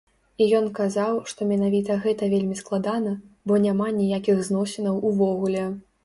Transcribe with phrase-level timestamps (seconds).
[0.43, 3.13] І ён казаў, што менавіта гэта вельмі складана,
[3.51, 5.67] бо няма ніякіх зносінаў увогуле.